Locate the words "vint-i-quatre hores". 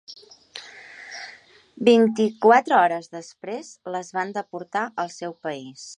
1.89-3.11